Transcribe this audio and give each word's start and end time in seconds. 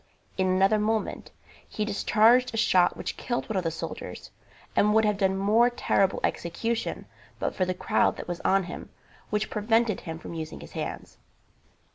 In 0.35 0.47
another 0.47 0.79
moment 0.79 1.29
he 1.69 1.85
discharged 1.85 2.55
a 2.55 2.57
shot 2.57 2.97
which 2.97 3.17
killed 3.17 3.47
one 3.47 3.55
of 3.55 3.63
the 3.63 3.69
soldiers, 3.69 4.31
and 4.75 4.95
would 4.95 5.05
have 5.05 5.19
done 5.19 5.37
more 5.37 5.69
terrible 5.69 6.19
execution 6.23 7.05
but 7.37 7.53
for 7.53 7.65
the 7.65 7.75
crowd 7.75 8.17
that 8.17 8.27
was 8.27 8.39
on 8.41 8.63
him, 8.63 8.89
which 9.29 9.51
prevented 9.51 9.99
him 9.99 10.17
from 10.17 10.33
using 10.33 10.59
his 10.61 10.71
hands. 10.71 11.19